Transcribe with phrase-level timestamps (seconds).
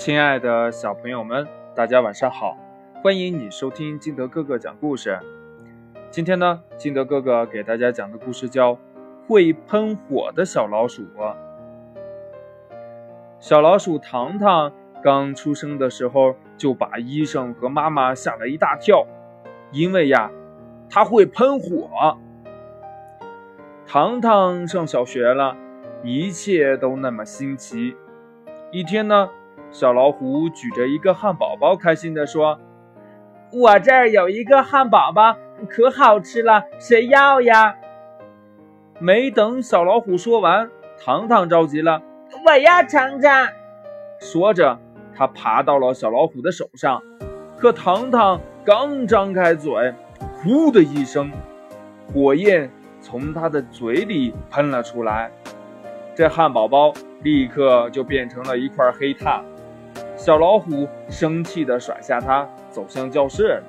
[0.00, 2.56] 亲爱的小朋友们，大家晚上好！
[3.02, 5.20] 欢迎你收听金德哥哥讲故事。
[6.10, 8.72] 今天呢，金德哥哥给大家讲的故事叫
[9.28, 11.02] 《会喷火的小老鼠》。
[13.38, 14.72] 小老鼠糖糖
[15.02, 19.06] 刚出生的时候，就把医生和妈妈吓了一大跳，
[19.70, 20.30] 因为呀，
[20.88, 22.16] 它会喷火。
[23.86, 25.54] 糖糖上小学了，
[26.02, 27.94] 一切都那么新奇。
[28.72, 29.28] 一天呢。
[29.70, 32.58] 小老虎举着一个汉堡包，开心地说
[33.52, 35.36] ：“我这儿有一个汉堡包，
[35.68, 37.76] 可好吃了，谁要呀？”
[38.98, 42.02] 没等小老虎说完，糖糖着急了
[42.44, 43.48] ：“我要尝尝！”
[44.20, 44.78] 说着，
[45.14, 47.00] 他爬到了小老虎的手上。
[47.56, 49.94] 可糖糖刚张开嘴，
[50.34, 51.30] 呼的一声，
[52.12, 55.30] 火焰从他的嘴里喷了出来，
[56.14, 56.92] 这汉堡包
[57.22, 59.44] 立刻就变成了一块黑炭。
[60.20, 63.62] 小老虎生气地甩下它，走向教室。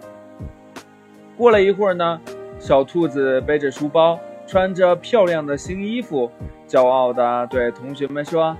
[1.38, 2.20] 过了一会儿呢，
[2.60, 6.30] 小兔子背着书包，穿着漂亮的新衣服，
[6.68, 8.54] 骄傲地对同学们说：“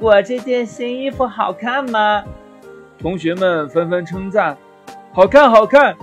[0.00, 2.24] 我这件新衣服好看吗？”
[2.98, 4.56] 同学们纷纷称赞
[5.12, 5.94] ：“好看，好看！”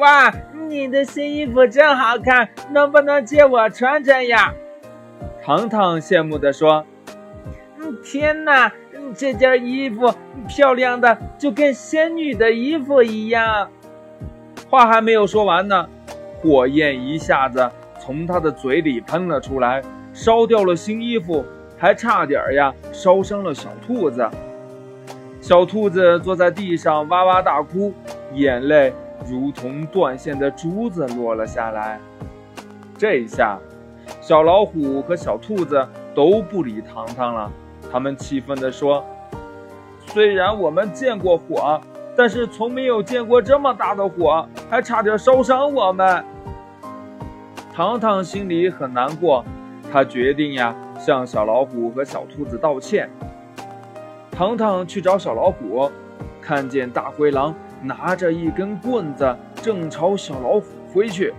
[0.00, 0.32] 哇，
[0.66, 4.54] 你的新衣服真好看，能不能借我穿穿呀？
[5.44, 6.86] 糖糖羡慕地说
[7.78, 8.72] ：“嗯，天哪！”
[9.12, 10.12] 这件衣服
[10.48, 13.68] 漂亮的就跟仙女的衣服一样。
[14.68, 15.88] 话还没有说完呢，
[16.40, 21.44] 火焰一下子从他的嘴里喷了出来，烧掉了新衣服，
[21.78, 24.28] 还差点呀烧伤了小兔子。
[25.40, 27.92] 小兔子坐在地上哇哇大哭，
[28.32, 28.92] 眼泪
[29.28, 32.00] 如同断线的珠子落了下来。
[32.96, 33.58] 这一下，
[34.20, 37.50] 小老虎和小兔子都不理糖糖了。
[37.92, 39.04] 他们气愤地说
[40.08, 41.78] ：“虽然我们见过火，
[42.16, 46.24] 但是从没有见过这么大的火，还差点烧伤我们。”
[47.74, 49.44] 糖糖心里很难过，
[49.92, 53.10] 他决定呀向小老虎和小兔子道歉。
[54.30, 55.90] 糖糖去找小老虎，
[56.40, 61.34] 看见大灰狼拿着一根棍子正朝小老虎挥去，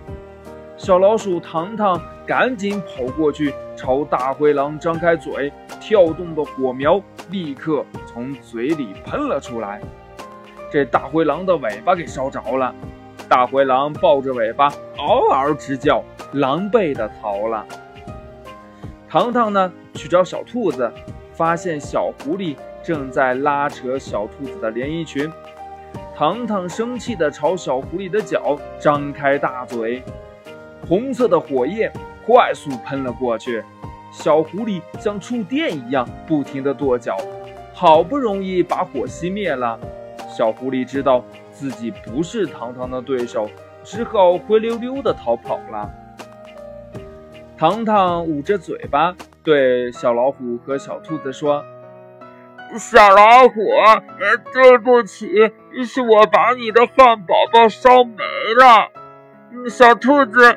[0.76, 5.52] 小老鼠糖糖赶紧跑过去，朝大灰狼张开嘴。
[5.80, 9.80] 跳动的火苗立刻从嘴里喷了出来，
[10.72, 12.74] 这大灰狼的尾巴给烧着了。
[13.28, 16.02] 大灰狼抱着尾巴嗷嗷直叫，
[16.32, 17.66] 狼狈的逃了。
[19.08, 20.90] 糖糖呢，去找小兔子，
[21.34, 25.30] 发现小狐狸正在拉扯小兔子的连衣裙。
[26.16, 30.02] 糖糖生气的朝小狐狸的脚张开大嘴，
[30.88, 31.92] 红色的火焰
[32.26, 33.62] 快速喷了过去。
[34.10, 37.16] 小狐狸像触电一样不停地跺脚，
[37.72, 39.76] 好不容易把火熄灭了。
[40.28, 43.50] 小狐狸知道自己不是糖糖的对手，
[43.82, 45.90] 只好灰溜溜地逃跑了。
[47.56, 51.64] 糖糖捂着嘴巴对小老虎和小兔子说
[52.78, 53.60] ：“小老虎，
[54.52, 55.26] 对不起，
[55.84, 58.22] 是我把你的汉堡包烧没
[58.56, 59.68] 了。
[59.68, 60.56] 小兔子。”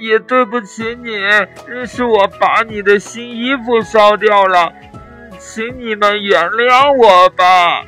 [0.00, 1.10] 也对不起你，
[1.86, 4.72] 是我把你的新衣服烧掉了，
[5.38, 7.84] 请你们原谅我吧。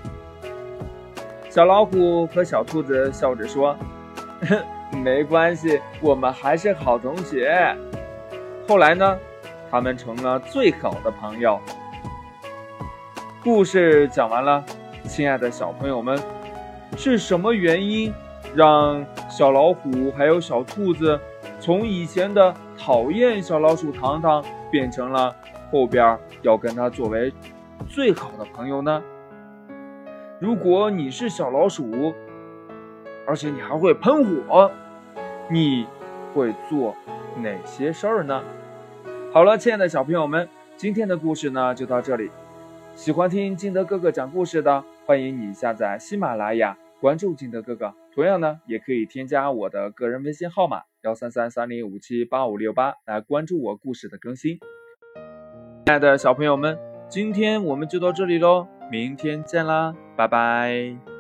[1.48, 3.74] 小老虎和小兔子笑着说
[5.02, 7.74] ：“没关系，我们还是好同学。”
[8.68, 9.18] 后来呢，
[9.70, 11.58] 他们成了最好的朋友。
[13.42, 14.62] 故事讲完了，
[15.08, 16.22] 亲爱的小朋友们，
[16.94, 18.12] 是什么原因
[18.54, 21.18] 让小老虎还有小兔子？
[21.62, 25.32] 从以前的讨厌小老鼠糖糖，变成了
[25.70, 27.32] 后边要跟它作为
[27.88, 29.00] 最好的朋友呢。
[30.40, 32.12] 如果你是小老鼠，
[33.24, 34.68] 而且你还会喷火，
[35.48, 35.86] 你
[36.34, 36.96] 会做
[37.36, 38.42] 哪些事儿呢？
[39.32, 42.28] 好了，亲爱的小朋友们，今天的故事呢就到这里。
[42.96, 47.94] 喜欢听金德哥哥讲故事的，欢迎你下载喜马拉雅，关注金德哥哥。
[48.12, 50.82] 同样呢，也可以添加我的个人微信号码。
[51.02, 54.58] 幺三三三零五七八五六八来关注我故事的更新。
[55.84, 56.78] 亲爱的小朋友们，
[57.08, 61.11] 今天我们就到这里喽，明天见啦，拜拜。